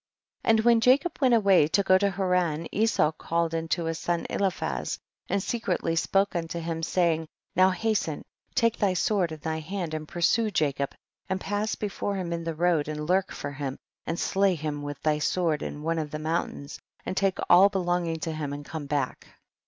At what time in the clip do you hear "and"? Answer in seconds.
0.55-0.65, 5.29-5.43, 9.93-10.07, 11.29-11.39, 12.87-13.07, 14.07-14.19, 17.05-17.15, 18.53-18.65